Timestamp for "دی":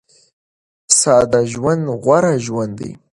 2.79-2.91